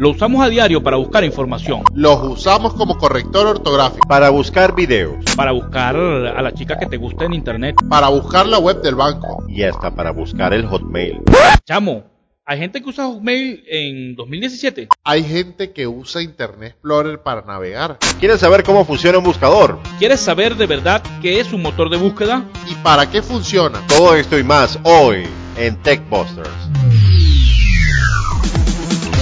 Lo 0.00 0.10
usamos 0.10 0.44
a 0.44 0.48
diario 0.48 0.82
para 0.82 0.96
buscar 0.96 1.22
información, 1.24 1.82
Los 1.94 2.20
usamos 2.24 2.74
como 2.74 2.96
corrector 2.98 3.46
ortográfico, 3.46 4.06
Para 4.08 4.30
buscar 4.30 4.74
videos 4.74 5.14
para 5.36 5.52
buscar 5.52 5.96
a 5.96 6.42
la 6.42 6.52
chica 6.52 6.78
que 6.78 6.86
te 6.86 6.96
gusta 6.96 7.24
en 7.24 7.34
internet. 7.34 7.76
para 7.88 8.08
buscar 8.08 8.46
la 8.46 8.58
web 8.58 8.82
del 8.82 8.94
banco. 8.96 9.44
y 9.48 9.62
hasta 9.62 9.94
para 9.94 10.10
buscar 10.10 10.52
el 10.52 10.66
Hotmail. 10.66 11.20
Chamo, 11.64 12.04
hay 12.44 12.58
gente 12.58 12.82
que 12.82 12.88
usa 12.90 13.06
Hotmail 13.06 13.62
en 13.68 14.16
2017. 14.16 14.88
Hay 15.04 15.22
gente 15.22 15.72
que 15.72 15.86
usa 15.86 16.20
Internet 16.22 16.72
Explorer 16.72 17.22
para 17.22 17.42
navegar. 17.42 17.98
¿Quieres 18.18 18.40
saber 18.40 18.64
cómo 18.64 18.84
funciona 18.84 19.18
un 19.18 19.24
buscador? 19.24 19.78
¿Quieres 19.98 20.20
saber 20.20 20.56
de 20.56 20.66
verdad 20.66 21.02
qué 21.22 21.40
es 21.40 21.52
un 21.52 21.62
motor 21.62 21.88
de 21.88 21.96
búsqueda? 21.98 22.44
¿Y 22.68 22.74
para 22.82 23.08
qué 23.10 23.22
funciona? 23.22 23.80
Todo 23.86 24.14
esto 24.16 24.38
y 24.38 24.42
más 24.44 24.78
hoy 24.84 25.24
en 25.56 25.76
TechBusters. 25.82 26.50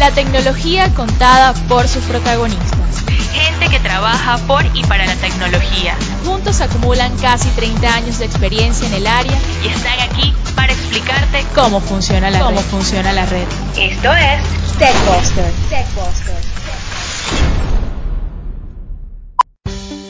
La 0.02 0.10
tecnología 0.10 0.92
contada 0.96 1.54
por 1.68 1.86
sus 1.86 2.02
protagonistas. 2.02 3.04
Gente 3.32 3.68
que 3.70 3.79
trabaja 3.79 4.36
por 4.48 4.64
y 4.74 4.82
para 4.82 5.06
la 5.06 5.14
tecnología 5.14 5.96
Juntos 6.24 6.60
acumulan 6.60 7.16
casi 7.18 7.48
30 7.50 7.94
años 7.94 8.18
de 8.18 8.24
experiencia 8.24 8.88
en 8.88 8.94
el 8.94 9.07
área 9.07 9.38
y 9.62 9.68
están 9.68 10.00
aquí 10.00 10.34
para 10.57 10.72
explicarte 10.72 11.44
cómo 11.54 11.80
funciona 11.80 12.30
la 12.30 12.40
Cómo 12.40 12.58
red. 12.58 12.66
funciona 12.66 13.12
la 13.12 13.26
red. 13.26 13.46
esto 13.76 14.12
es 14.12 14.76
TechBusters. 14.76 16.52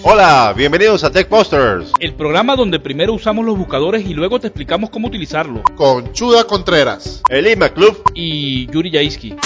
Hola, 0.04 0.54
bienvenidos 0.56 1.04
a 1.04 1.12
TechBusters. 1.12 1.92
El 2.00 2.14
programa 2.14 2.56
donde 2.56 2.80
primero 2.80 3.12
usamos 3.12 3.44
los 3.44 3.58
buscadores 3.58 4.06
y 4.06 4.14
luego 4.14 4.40
te 4.40 4.46
explicamos 4.46 4.88
cómo 4.88 5.08
utilizarlo. 5.08 5.62
Con 5.76 6.14
Chuda 6.14 6.44
Contreras. 6.44 7.22
El 7.28 7.46
IMA 7.46 7.68
Club. 7.68 8.02
Y 8.14 8.66
Yuri 8.72 8.90
Yaisky. 8.90 9.36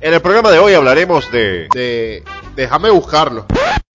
En 0.00 0.14
el 0.14 0.20
programa 0.20 0.52
de 0.52 0.60
hoy 0.60 0.74
hablaremos 0.74 1.28
de... 1.32 1.66
De... 1.74 2.22
Déjame 2.54 2.88
buscarlo. 2.88 3.46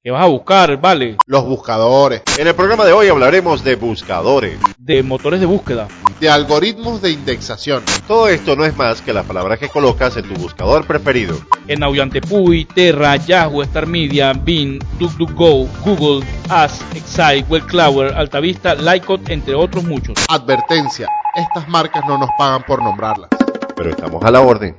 ¿Qué 0.03 0.11
vas 0.11 0.23
a 0.23 0.27
buscar? 0.27 0.75
Vale. 0.81 1.15
Los 1.27 1.45
buscadores. 1.45 2.23
En 2.37 2.45
el 2.45 2.53
programa 2.55 2.83
de 2.83 2.91
hoy 2.91 3.07
hablaremos 3.07 3.63
de 3.63 3.75
buscadores. 3.75 4.59
De 4.77 5.01
motores 5.01 5.39
de 5.39 5.45
búsqueda. 5.45 5.87
De 6.19 6.29
algoritmos 6.29 7.01
de 7.01 7.11
indexación. 7.11 7.83
Todo 8.05 8.27
esto 8.27 8.57
no 8.57 8.65
es 8.65 8.75
más 8.75 9.01
que 9.01 9.13
las 9.13 9.25
palabras 9.25 9.59
que 9.59 9.69
colocas 9.69 10.17
en 10.17 10.27
tu 10.27 10.33
buscador 10.33 10.85
preferido. 10.85 11.37
En 11.69 11.83
Audiantepuy, 11.83 12.65
Terra, 12.65 13.15
Yahoo, 13.15 13.63
Star 13.63 13.87
Media, 13.87 14.33
Bing, 14.33 14.83
DuckDuckGo, 14.99 15.69
Google, 15.85 16.27
Ask, 16.49 16.81
Excite, 16.93 17.45
Webcloud, 17.47 18.11
Altavista, 18.13 18.75
Lycot, 18.75 19.29
entre 19.29 19.55
otros 19.55 19.85
muchos. 19.85 20.17
Advertencia. 20.27 21.07
Estas 21.33 21.65
marcas 21.69 22.03
no 22.05 22.17
nos 22.17 22.29
pagan 22.37 22.63
por 22.63 22.83
nombrarlas. 22.83 23.29
Pero 23.77 23.89
estamos 23.89 24.21
a 24.25 24.31
la 24.31 24.41
orden. 24.41 24.75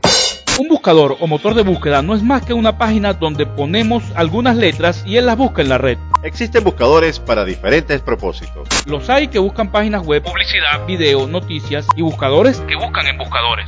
Un 0.58 0.68
buscador 0.68 1.16
o 1.20 1.26
motor 1.26 1.54
de 1.54 1.62
búsqueda 1.62 2.00
no 2.02 2.14
es 2.14 2.22
más 2.22 2.42
que 2.44 2.52
una 2.54 2.78
página 2.78 3.12
donde 3.12 3.44
ponemos 3.44 4.04
algunas 4.14 4.56
letras 4.56 5.02
y 5.04 5.16
él 5.16 5.26
las 5.26 5.36
busca 5.36 5.62
en 5.62 5.68
la 5.68 5.78
red. 5.78 5.98
Existen 6.22 6.62
buscadores 6.62 7.18
para 7.18 7.44
diferentes 7.44 8.00
propósitos. 8.02 8.68
Los 8.86 9.10
hay 9.10 9.28
que 9.28 9.38
buscan 9.40 9.72
páginas 9.72 10.02
web, 10.06 10.22
publicidad, 10.22 10.86
video, 10.86 11.26
noticias 11.26 11.86
y 11.96 12.02
buscadores 12.02 12.60
que 12.60 12.76
buscan 12.76 13.06
en 13.08 13.18
buscadores. 13.18 13.66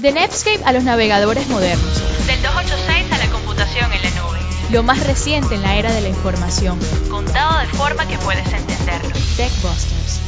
De 0.00 0.12
Netscape 0.12 0.60
a 0.64 0.72
los 0.72 0.84
navegadores 0.84 1.48
modernos. 1.48 2.26
del 2.28 2.40
286 2.42 3.12
a 3.12 3.18
la 3.18 3.30
computación 3.32 3.92
en 3.92 4.02
la 4.02 4.10
nube, 4.22 4.38
Lo 4.70 4.82
más 4.84 5.04
reciente 5.06 5.56
en 5.56 5.62
la 5.62 5.74
era 5.76 5.92
de 5.92 6.02
la 6.02 6.08
información. 6.08 6.78
contado 7.10 7.58
de 7.58 7.66
forma 7.66 8.06
que 8.06 8.16
puedes 8.18 8.46
entenderlo. 8.52 9.10
TechBusters. 9.36 10.20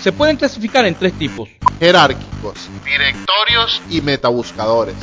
Se 0.00 0.12
pueden 0.12 0.36
clasificar 0.36 0.86
en 0.86 0.94
tres 0.94 1.12
tipos. 1.14 1.48
Jerárquicos. 1.78 2.68
Directorios 2.84 3.82
y 3.90 4.00
metabuscadores. 4.00 4.94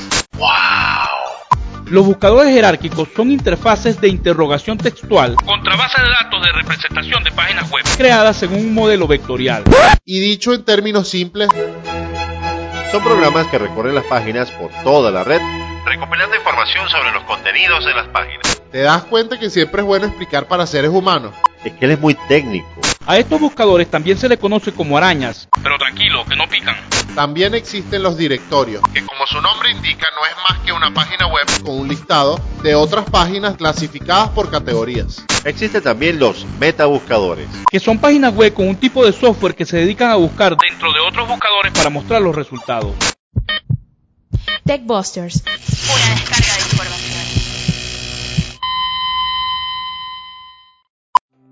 Los 1.86 2.06
buscadores 2.06 2.54
jerárquicos 2.54 3.08
son 3.16 3.32
interfaces 3.32 4.02
de 4.02 4.10
interrogación 4.10 4.78
textual 4.78 5.36
contra 5.46 5.76
bases 5.78 6.04
de 6.04 6.10
datos 6.10 6.42
de 6.44 6.52
representación 6.52 7.24
de 7.24 7.32
páginas 7.32 7.72
web 7.72 7.86
creadas 7.96 8.36
según 8.36 8.60
un 8.60 8.74
modelo 8.74 9.08
vectorial. 9.08 9.64
Y 10.04 10.20
dicho 10.20 10.54
en 10.54 10.66
términos 10.66 11.08
simples, 11.08 11.48
Son 12.92 13.04
programas 13.04 13.48
que 13.48 13.58
recorren 13.58 13.96
las 13.96 14.04
páginas 14.06 14.50
por 14.52 14.70
toda 14.84 15.12
la 15.12 15.24
red, 15.24 15.42
recopilando 15.86 16.36
información 16.36 16.90
sobre 16.90 17.12
los 17.12 17.24
contenidos 17.24 17.86
de 17.86 17.94
las 17.94 18.08
páginas. 18.08 18.62
te 18.72 18.80
das 18.80 19.04
cuenta 19.04 19.40
que 19.40 19.50
siempre 19.50 19.82
es 19.82 19.88
bueno 19.88 20.08
explicar 20.08 20.48
para 20.48 20.66
seres 20.66 20.92
humanos. 20.92 21.34
Es 21.64 21.74
que 21.74 21.86
él 21.86 21.92
es 21.92 22.00
muy 22.00 22.16
técnico. 22.28 22.68
A 23.10 23.18
estos 23.18 23.40
buscadores 23.40 23.90
también 23.90 24.18
se 24.18 24.28
les 24.28 24.38
conoce 24.38 24.74
como 24.74 24.98
arañas. 24.98 25.48
Pero 25.64 25.78
tranquilo, 25.78 26.26
que 26.26 26.36
no 26.36 26.46
pican. 26.50 26.76
También 27.16 27.56
existen 27.56 28.04
los 28.04 28.18
directorios, 28.18 28.84
que 28.94 29.02
como 29.06 29.26
su 29.26 29.42
nombre 29.42 29.72
indica 29.72 30.08
no 30.14 30.26
es 30.26 30.36
más 30.50 30.66
que 30.66 30.74
una 30.74 30.94
página 30.94 31.26
web 31.28 31.46
con 31.64 31.80
un 31.80 31.88
listado 31.88 32.38
de 32.64 32.76
otras 32.76 33.10
páginas 33.10 33.56
clasificadas 33.56 34.28
por 34.32 34.52
categorías. 34.52 35.24
Existen 35.46 35.82
también 35.82 36.20
los 36.20 36.46
metabuscadores. 36.60 37.48
Que 37.72 37.80
son 37.80 37.98
páginas 37.98 38.36
web 38.36 38.54
con 38.54 38.68
un 38.68 38.76
tipo 38.76 39.06
de 39.06 39.14
software 39.14 39.56
que 39.56 39.66
se 39.66 39.78
dedican 39.78 40.12
a 40.12 40.16
buscar 40.16 40.58
dentro 40.58 40.92
de 40.92 41.00
otros 41.00 41.30
buscadores 41.30 41.72
para 41.72 41.90
mostrar 41.90 42.22
los 42.22 42.36
resultados. 42.36 42.94
TechBusters. 44.66 45.46
Una 45.46 46.14
descarga 46.14 46.56
de 46.56 46.62
información. 46.62 47.08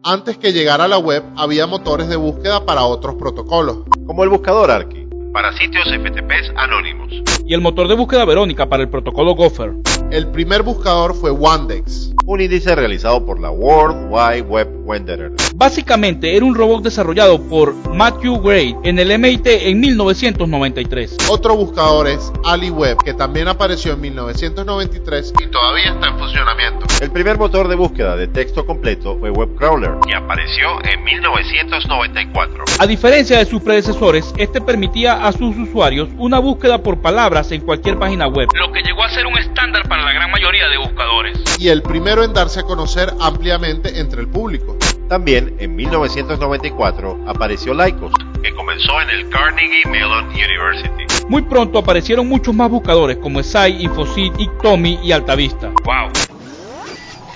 Antes 0.07 0.37
que 0.37 0.53
llegara 0.53 0.83
a 0.83 0.87
la 0.87 0.99
web 0.99 1.23
había 1.35 1.65
motores 1.65 2.07
de 2.07 2.15
búsqueda 2.15 2.63
para 2.63 2.83
otros 2.83 3.15
protocolos. 3.15 3.77
Como 4.05 4.23
el 4.23 4.29
buscador 4.29 4.69
Arqui, 4.69 5.07
para 5.33 5.51
sitios 5.57 5.83
FTPs 5.85 6.53
anónimos. 6.55 7.11
Y 7.47 7.55
el 7.55 7.61
motor 7.61 7.87
de 7.87 7.95
búsqueda 7.95 8.23
Verónica 8.23 8.69
para 8.69 8.83
el 8.83 8.89
protocolo 8.89 9.33
Gopher. 9.33 9.73
El 10.11 10.27
primer 10.27 10.61
buscador 10.61 11.15
fue 11.15 11.31
Wandex. 11.31 12.11
Un 12.27 12.41
índice 12.41 12.75
realizado 12.75 13.25
por 13.25 13.39
la 13.39 13.51
World 13.51 14.07
Wide 14.09 14.41
Web 14.43 14.69
Wanderer. 14.85 15.31
Básicamente 15.55 16.35
era 16.35 16.45
un 16.45 16.55
robot 16.55 16.83
desarrollado 16.83 17.41
por 17.41 17.73
Matthew 17.93 18.41
Gray 18.41 18.75
en 18.83 18.99
el 18.99 19.17
MIT 19.17 19.45
en 19.45 19.79
1993. 19.79 21.17
Otro 21.29 21.55
buscador 21.55 22.07
es 22.07 22.31
AliWeb, 22.43 22.97
que 23.03 23.13
también 23.13 23.47
apareció 23.47 23.93
en 23.93 24.01
1993 24.01 25.33
y 25.43 25.51
todavía 25.51 25.91
está 25.93 26.09
en 26.09 26.17
funcionamiento. 26.17 26.85
El 27.01 27.11
primer 27.11 27.37
motor 27.37 27.67
de 27.67 27.75
búsqueda 27.75 28.15
de 28.15 28.27
texto 28.27 28.65
completo 28.65 29.17
fue 29.19 29.29
WebCrawler 29.29 29.91
y 30.07 30.13
apareció 30.13 30.83
en 30.83 31.03
1994. 31.03 32.65
A 32.79 32.87
diferencia 32.87 33.37
de 33.37 33.45
sus 33.45 33.61
predecesores, 33.61 34.33
este 34.37 34.61
permitía 34.61 35.25
a 35.25 35.31
sus 35.31 35.55
usuarios 35.57 36.09
una 36.17 36.39
búsqueda 36.39 36.81
por 36.81 37.01
palabras 37.01 37.51
en 37.51 37.61
cualquier 37.61 37.97
página 37.97 38.27
web, 38.27 38.49
lo 38.53 38.71
que 38.71 38.81
llegó 38.81 39.03
a 39.03 39.09
ser 39.09 39.25
un 39.27 39.37
estándar 39.37 39.87
para 39.87 39.94
la 40.03 40.11
gran 40.13 40.31
mayoría 40.31 40.67
de 40.67 40.77
buscadores. 40.77 41.39
Y 41.59 41.69
el 41.69 41.81
primero 41.81 42.23
en 42.23 42.33
darse 42.33 42.61
a 42.61 42.63
conocer 42.63 43.13
ampliamente 43.19 43.99
entre 43.99 44.21
el 44.21 44.27
público. 44.27 44.77
También 45.07 45.55
en 45.59 45.75
1994 45.75 47.19
apareció 47.27 47.73
Lycos, 47.73 48.11
que 48.41 48.53
comenzó 48.55 48.99
en 49.01 49.09
el 49.11 49.29
Carnegie 49.29 49.85
Mellon 49.87 50.25
University. 50.29 51.05
Muy 51.29 51.43
pronto 51.43 51.79
aparecieron 51.79 52.27
muchos 52.27 52.53
más 52.53 52.69
buscadores 52.69 53.17
como 53.17 53.39
Esai, 53.39 53.83
Infosit, 53.83 54.33
Ictomi 54.39 54.99
y 55.03 55.11
Altavista. 55.11 55.71
¡Wow! 55.83 56.09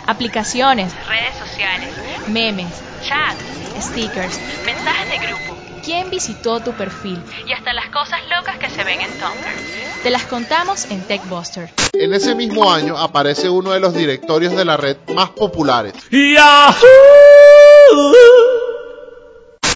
Aplicaciones, 0.08 0.94
Redes 1.08 1.36
sociales, 1.38 1.90
memes, 2.28 2.82
chat, 3.04 3.36
stickers. 3.80 4.40
mensajes 4.66 5.10
de 5.12 5.28
grupo 5.28 5.59
¿Quién 5.90 6.12
visitó 6.12 6.60
tu 6.60 6.72
perfil? 6.74 7.20
y 7.48 7.52
hasta 7.52 7.74
las 7.74 7.88
cosas 7.90 8.20
locas 8.30 8.60
que 8.60 8.70
se 8.70 8.84
ven 8.84 9.02
en 9.02 9.10
Tumblr. 9.10 10.04
Te 10.04 10.12
las 10.12 10.24
contamos 10.26 10.86
en 10.92 11.02
TechBuster. 11.02 11.72
En 11.94 12.14
ese 12.14 12.36
mismo 12.36 12.72
año 12.72 12.96
aparece 12.96 13.50
uno 13.50 13.72
de 13.72 13.80
los 13.80 13.96
directorios 13.96 14.56
de 14.56 14.66
la 14.66 14.78
red 14.78 14.98
más 15.16 15.32
populares. 15.32 15.96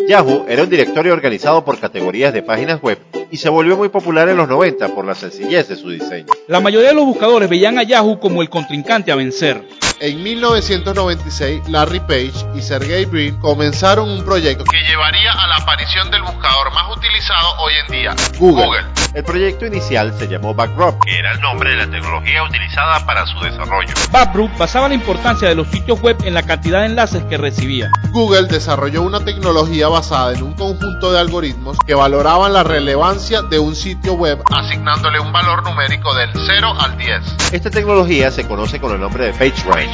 Yahoo 0.07 0.45
era 0.47 0.61
un 0.61 0.69
directorio 0.69 1.13
organizado 1.13 1.65
por 1.65 1.79
categorías 1.79 2.31
de 2.31 2.43
páginas 2.43 2.79
web 2.79 2.99
y 3.31 3.37
se 3.37 3.49
volvió 3.49 3.75
muy 3.75 3.89
popular 3.89 4.29
en 4.29 4.37
los 4.37 4.47
90 4.47 4.89
por 4.89 5.05
la 5.05 5.15
sencillez 5.15 5.67
de 5.67 5.75
su 5.75 5.89
diseño. 5.89 6.27
La 6.47 6.59
mayoría 6.59 6.89
de 6.89 6.95
los 6.95 7.05
buscadores 7.05 7.49
veían 7.49 7.79
a 7.79 7.83
Yahoo 7.83 8.19
como 8.19 8.43
el 8.43 8.51
contrincante 8.51 9.11
a 9.11 9.15
vencer. 9.15 9.67
En 10.03 10.21
1996, 10.21 11.69
Larry 11.69 12.01
Page 12.01 12.33
y 12.53 12.61
Sergey 12.61 13.05
Brin 13.05 13.39
comenzaron 13.39 14.09
un 14.09 14.25
proyecto 14.25 14.65
que 14.65 14.81
llevaría 14.81 15.31
a 15.31 15.47
la 15.47 15.55
aparición 15.55 16.11
del 16.11 16.23
buscador 16.23 16.73
más 16.73 16.97
utilizado 16.97 17.55
hoy 17.59 17.73
en 17.87 17.87
día, 17.87 18.15
Google. 18.37 18.83
El 19.13 19.23
proyecto 19.23 19.67
inicial 19.67 20.11
se 20.17 20.27
llamó 20.27 20.55
Backrub, 20.55 20.97
que 21.05 21.19
era 21.19 21.33
el 21.33 21.39
nombre 21.39 21.69
de 21.69 21.75
la 21.75 21.87
tecnología 21.87 22.41
utilizada 22.43 23.05
para 23.05 23.27
su 23.27 23.39
desarrollo. 23.41 23.93
Babru 24.11 24.49
basaba 24.57 24.87
la 24.87 24.95
importancia 24.95 25.47
de 25.47 25.53
los 25.53 25.67
sitios 25.67 26.01
web 26.01 26.17
en 26.23 26.33
la 26.33 26.41
cantidad 26.41 26.79
de 26.79 26.87
enlaces 26.87 27.23
que 27.25 27.37
recibía. 27.37 27.91
Google 28.11 28.47
desarrolló 28.47 29.03
una 29.03 29.23
tecnología 29.23 29.87
basada 29.87 30.33
en 30.33 30.41
un 30.41 30.53
conjunto 30.53 31.11
de 31.11 31.19
algoritmos 31.19 31.77
que 31.85 31.93
valoraban 31.93 32.53
la 32.53 32.63
relevancia 32.63 33.43
de 33.43 33.59
un 33.59 33.75
sitio 33.75 34.13
web 34.13 34.41
asignándole 34.51 35.19
un 35.19 35.31
valor 35.31 35.63
numérico 35.63 36.15
del 36.15 36.31
0 36.33 36.73
al 36.79 36.97
10. 36.97 37.53
Esta 37.53 37.69
tecnología 37.69 38.31
se 38.31 38.47
conoce 38.47 38.79
con 38.79 38.93
el 38.93 38.99
nombre 38.99 39.25
de 39.25 39.33
PageRank, 39.33 39.93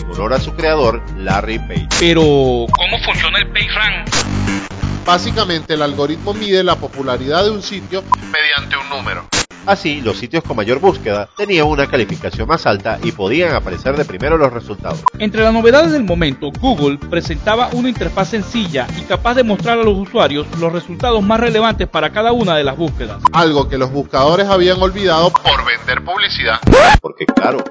en 0.00 0.10
honor 0.10 0.32
a 0.32 0.40
su 0.40 0.54
creador, 0.54 1.02
Larry 1.14 1.58
Page. 1.58 1.88
Pero, 2.00 2.22
¿cómo 2.22 2.98
funciona 3.04 3.38
el 3.38 3.48
PageRank? 3.48 4.77
Básicamente 5.08 5.72
el 5.72 5.80
algoritmo 5.80 6.34
mide 6.34 6.62
la 6.62 6.76
popularidad 6.76 7.42
de 7.42 7.50
un 7.50 7.62
sitio 7.62 8.04
mediante 8.30 8.76
un 8.76 8.90
número. 8.90 9.26
Así, 9.64 10.02
los 10.02 10.18
sitios 10.18 10.44
con 10.44 10.54
mayor 10.54 10.80
búsqueda 10.80 11.30
tenían 11.34 11.66
una 11.66 11.86
calificación 11.86 12.46
más 12.46 12.66
alta 12.66 12.98
y 13.02 13.12
podían 13.12 13.54
aparecer 13.54 13.96
de 13.96 14.04
primero 14.04 14.36
los 14.36 14.52
resultados. 14.52 15.02
Entre 15.18 15.42
las 15.42 15.54
novedades 15.54 15.92
del 15.92 16.04
momento, 16.04 16.50
Google 16.60 16.98
presentaba 16.98 17.70
una 17.72 17.88
interfaz 17.88 18.28
sencilla 18.28 18.86
y 18.98 19.04
capaz 19.04 19.32
de 19.32 19.44
mostrar 19.44 19.78
a 19.78 19.82
los 19.82 19.96
usuarios 19.96 20.46
los 20.60 20.70
resultados 20.70 21.22
más 21.22 21.40
relevantes 21.40 21.88
para 21.88 22.12
cada 22.12 22.32
una 22.32 22.54
de 22.54 22.64
las 22.64 22.76
búsquedas. 22.76 23.22
Algo 23.32 23.66
que 23.66 23.78
los 23.78 23.90
buscadores 23.90 24.46
habían 24.46 24.78
olvidado 24.78 25.30
por 25.30 25.64
vender 25.64 26.04
publicidad. 26.04 26.60
Porque 27.00 27.24
claro, 27.24 27.64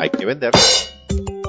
hay 0.00 0.10
que 0.10 0.26
vender. 0.26 0.50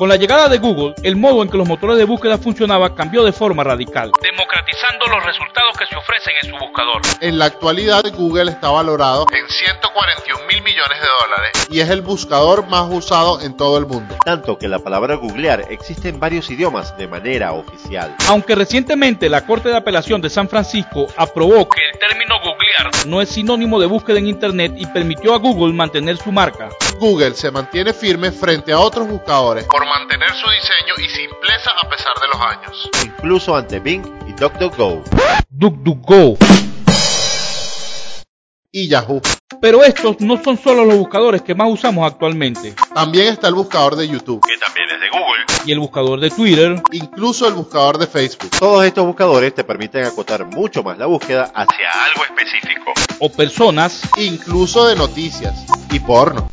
Con 0.04 0.10
la 0.10 0.18
llegada 0.18 0.50
de 0.50 0.58
Google, 0.58 0.96
el 1.02 1.16
modo 1.16 1.42
en 1.44 1.50
que 1.50 1.56
los 1.56 1.66
motores 1.66 1.96
de 1.96 2.04
búsqueda 2.04 2.38
funcionaba 2.38 2.94
cambió 2.94 3.24
de 3.24 3.32
forma 3.32 3.64
radical, 3.64 4.12
democratizando 4.22 5.06
los 5.08 5.24
resultados 5.24 5.78
que 5.80 5.86
se 5.86 5.96
ofrecen 5.96 6.34
en 6.44 6.50
su 6.50 6.58
buscador. 6.58 7.02
En 7.22 7.40
la 7.40 7.46
actualidad, 7.46 8.04
Google 8.14 8.52
está 8.52 8.70
valorado 8.70 9.26
en 9.32 9.48
141 9.94 10.48
mil 10.48 10.64
millones 10.64 11.00
de 11.00 11.08
dólares 11.08 11.68
y 11.70 11.80
es 11.80 11.90
el 11.90 12.02
buscador 12.02 12.68
más 12.68 12.90
usado 12.92 13.42
en 13.42 13.56
todo 13.56 13.78
el 13.78 13.86
mundo. 13.86 14.16
Tanto 14.26 14.58
que 14.58 14.68
la 14.68 14.80
palabra 14.80 15.16
googlear 15.16 15.66
existe 15.70 16.10
en 16.10 16.20
varios 16.20 16.50
idiomas 16.50 16.98
de 16.98 17.08
manera 17.08 17.54
oficial. 17.54 18.16
Aunque 18.28 18.56
recientemente 18.56 19.30
la 19.30 19.46
Corte 19.46 19.70
de 19.70 19.78
Apelación 19.78 20.22
de 20.22 20.30
San 20.30 20.50
Francisco 20.50 21.08
aprobó 21.18 21.70
que 21.70 21.82
el 21.92 22.00
término 22.00 22.36
googlear 22.40 23.08
no 23.08 23.22
es 23.22 23.30
sinónimo 23.30 23.80
de 23.80 23.88
búsqueda 23.88 24.20
en 24.20 24.28
Internet 24.28 24.74
y 24.78 24.86
permitió 24.88 25.34
a 25.34 25.38
Google 25.38 25.74
mantener 25.74 26.18
su 26.18 26.32
marca. 26.32 26.70
Google 27.00 27.36
se 27.36 27.52
mantiene 27.52 27.94
firme 27.94 28.32
frente 28.32 28.72
a 28.72 28.80
otros 28.80 29.08
buscadores 29.08 29.66
por 29.66 29.86
mantener 29.86 30.30
su 30.30 30.50
diseño 30.50 30.96
y 30.98 31.10
simpleza 31.10 31.72
a 31.82 31.90
pesar 31.90 32.14
de 32.20 32.28
los 32.28 32.42
años. 32.42 32.90
Incluso 33.04 33.56
ante 33.56 33.80
Bing 33.80 34.06
y 34.28 34.34
DuckDuckGo. 34.34 35.04
DuckDuckGo. 35.50 36.73
Y 38.76 38.88
Yahoo. 38.88 39.22
Pero 39.62 39.84
estos 39.84 40.20
no 40.20 40.44
son 40.44 40.58
solo 40.58 40.84
los 40.84 40.98
buscadores 40.98 41.44
que 41.44 41.54
más 41.54 41.72
usamos 41.72 42.12
actualmente. 42.12 42.74
También 42.96 43.28
está 43.28 43.48
el 43.48 43.54
buscador 43.54 43.96
de 43.96 44.08
YouTube, 44.08 44.42
Que 44.42 44.58
también 44.58 44.88
es 44.90 45.00
de 45.00 45.10
Google. 45.12 45.46
Y 45.68 45.72
el 45.74 45.80
buscador 45.80 46.20
de 46.20 46.32
Twitter. 46.32 46.82
incluso 46.92 47.48
el 47.48 47.54
buscador 47.54 48.00
de 48.00 48.08
Facebook. 48.08 48.50
Todos 48.60 48.84
estos 48.84 49.06
buscadores 49.06 49.54
te 49.54 49.64
permiten 49.64 50.06
acotar 50.06 50.48
mucho 50.48 50.82
más 50.82 50.98
la 50.98 51.06
búsqueda 51.06 51.52
hacia 51.54 51.88
algo 52.08 52.24
específico. 52.26 52.92
O 53.20 53.30
personas. 53.32 54.02
incluso 54.18 54.88
de 54.88 54.96
noticias 54.96 55.66
y 55.92 56.00
porno. 56.00 56.50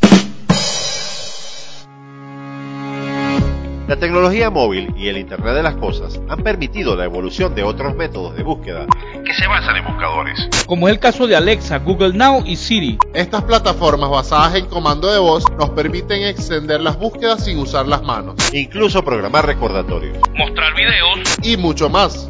La 3.91 3.97
tecnología 3.97 4.51
móvil 4.51 4.95
y 4.97 5.09
el 5.09 5.17
Internet 5.17 5.53
de 5.53 5.65
las 5.65 5.75
Cosas 5.75 6.21
han 6.29 6.45
permitido 6.45 6.95
la 6.95 7.07
evolución 7.07 7.57
de 7.57 7.65
otros 7.65 7.97
métodos 7.97 8.37
de 8.37 8.45
búsqueda 8.45 8.87
que 9.27 9.35
se 9.35 9.49
basan 9.49 9.79
en 9.79 9.85
buscadores. 9.85 10.49
Como 10.67 10.87
es 10.87 10.95
el 10.95 11.01
caso 11.01 11.27
de 11.27 11.35
Alexa, 11.35 11.79
Google 11.79 12.13
Now 12.13 12.45
y 12.47 12.55
Siri. 12.55 12.99
Estas 13.15 13.43
plataformas 13.43 14.09
basadas 14.09 14.55
en 14.55 14.67
comando 14.67 15.13
de 15.13 15.19
voz 15.19 15.43
nos 15.59 15.71
permiten 15.71 16.23
extender 16.23 16.81
las 16.81 17.01
búsquedas 17.01 17.45
sin 17.45 17.59
usar 17.59 17.89
las 17.89 18.01
manos. 18.05 18.37
Incluso 18.53 19.05
programar 19.05 19.45
recordatorios. 19.45 20.19
Mostrar 20.37 20.73
videos. 20.77 21.19
Y 21.43 21.57
mucho 21.57 21.89
más. 21.89 22.29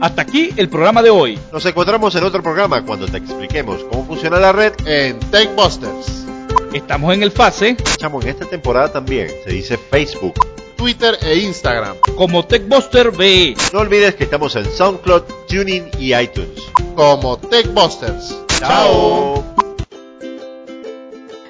Hasta 0.00 0.22
aquí 0.22 0.50
el 0.56 0.68
programa 0.68 1.02
de 1.02 1.10
hoy. 1.10 1.38
Nos 1.52 1.64
encontramos 1.66 2.16
en 2.16 2.24
otro 2.24 2.42
programa 2.42 2.84
cuando 2.84 3.06
te 3.06 3.18
expliquemos 3.18 3.84
cómo 3.92 4.06
funciona 4.06 4.40
la 4.40 4.50
red. 4.50 4.72
En 4.84 5.20
TechBusters, 5.20 6.26
Estamos 6.72 7.14
en 7.14 7.22
el 7.22 7.30
fase 7.30 7.76
Chamo, 7.96 8.20
en 8.20 8.28
esta 8.28 8.44
temporada 8.44 8.92
también 8.92 9.30
se 9.44 9.50
dice 9.52 9.78
Facebook. 9.78 10.55
Twitter 10.76 11.18
e 11.22 11.38
Instagram. 11.38 11.96
como 12.16 12.44
TechBuster 12.44 13.10
BE. 13.10 13.54
No 13.72 13.80
olvides 13.80 14.14
que 14.14 14.24
estamos 14.24 14.54
en 14.56 14.64
SoundCloud, 14.64 15.22
Tuning 15.48 15.90
y 15.98 16.14
iTunes. 16.14 16.62
Como 16.94 17.38
TechBusters. 17.38 18.36
¡Chao! 18.58 19.44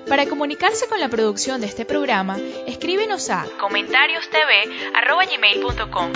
Para 0.09 0.27
comunicarse 0.27 0.87
con 0.87 1.01
la 1.01 1.09
producción 1.09 1.61
de 1.61 1.67
este 1.67 1.85
programa, 1.85 2.39
escríbenos 2.67 3.29
a 3.29 3.45
Comentarios 3.59 4.29
TV 4.31 4.93
arroba 4.95 5.25
gmail.com 5.25 6.13